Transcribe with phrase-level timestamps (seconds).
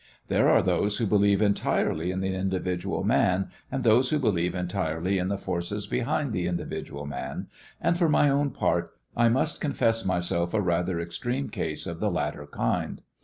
[0.29, 5.19] There are those who believe entirely in the individual man and those who believe entirely
[5.19, 10.03] in the forces behind the individual man, and for my own part I must confess
[10.03, 13.03] myself a rather extreme case of the latter kind.